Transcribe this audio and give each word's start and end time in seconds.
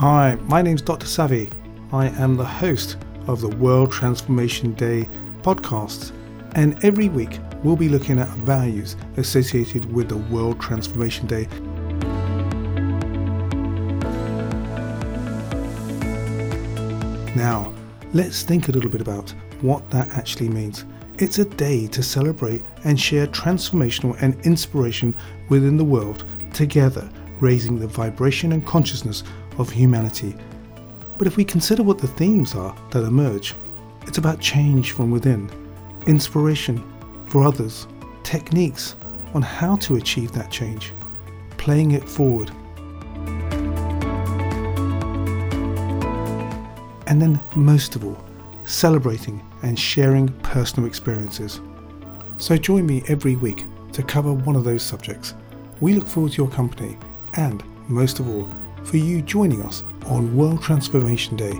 Hi, 0.00 0.38
my 0.44 0.62
name's 0.62 0.80
Dr. 0.80 1.04
Savvy. 1.06 1.50
I 1.92 2.06
am 2.06 2.34
the 2.34 2.42
host 2.42 2.96
of 3.26 3.42
the 3.42 3.54
World 3.56 3.92
Transformation 3.92 4.72
Day 4.72 5.06
podcast, 5.42 6.12
and 6.54 6.82
every 6.82 7.10
week 7.10 7.38
we'll 7.62 7.76
be 7.76 7.90
looking 7.90 8.18
at 8.18 8.28
values 8.38 8.96
associated 9.18 9.92
with 9.92 10.08
the 10.08 10.16
World 10.16 10.58
Transformation 10.58 11.26
Day. 11.26 11.46
Now, 17.36 17.70
let's 18.14 18.42
think 18.42 18.70
a 18.70 18.72
little 18.72 18.88
bit 18.88 19.02
about 19.02 19.34
what 19.60 19.90
that 19.90 20.08
actually 20.12 20.48
means. 20.48 20.86
It's 21.18 21.40
a 21.40 21.44
day 21.44 21.86
to 21.88 22.02
celebrate 22.02 22.64
and 22.84 22.98
share 22.98 23.26
transformational 23.26 24.16
and 24.22 24.40
inspiration 24.46 25.14
within 25.50 25.76
the 25.76 25.84
world 25.84 26.24
together, 26.54 27.06
raising 27.40 27.78
the 27.78 27.86
vibration 27.86 28.52
and 28.52 28.66
consciousness 28.66 29.22
of 29.58 29.70
humanity. 29.70 30.34
But 31.18 31.26
if 31.26 31.36
we 31.36 31.44
consider 31.44 31.82
what 31.82 31.98
the 31.98 32.08
themes 32.08 32.54
are 32.54 32.74
that 32.90 33.04
emerge, 33.04 33.54
it's 34.06 34.18
about 34.18 34.40
change 34.40 34.92
from 34.92 35.10
within, 35.10 35.50
inspiration 36.06 36.82
for 37.26 37.42
others, 37.44 37.86
techniques 38.22 38.96
on 39.34 39.42
how 39.42 39.76
to 39.76 39.96
achieve 39.96 40.32
that 40.32 40.50
change, 40.50 40.92
playing 41.58 41.92
it 41.92 42.08
forward. 42.08 42.50
And 47.06 47.20
then, 47.20 47.42
most 47.56 47.96
of 47.96 48.04
all, 48.04 48.24
celebrating 48.64 49.44
and 49.62 49.78
sharing 49.78 50.28
personal 50.42 50.88
experiences. 50.88 51.60
So, 52.38 52.56
join 52.56 52.86
me 52.86 53.02
every 53.08 53.36
week 53.36 53.64
to 53.92 54.02
cover 54.02 54.32
one 54.32 54.56
of 54.56 54.64
those 54.64 54.82
subjects. 54.82 55.34
We 55.80 55.94
look 55.94 56.06
forward 56.06 56.32
to 56.32 56.38
your 56.38 56.50
company 56.50 56.96
and, 57.34 57.62
most 57.88 58.20
of 58.20 58.28
all, 58.28 58.48
for 58.84 58.96
you 58.96 59.22
joining 59.22 59.62
us 59.62 59.84
on 60.06 60.36
World 60.36 60.62
Transformation 60.62 61.36
Day 61.36 61.52